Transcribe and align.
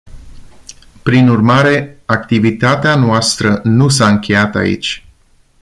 Prin 1.03 1.27
urmare, 1.29 1.97
activitatea 2.05 2.95
noastră 2.95 3.59
nu 3.63 3.87
s-a 3.87 4.07
încheiat 4.07 4.55
aici. 4.55 5.05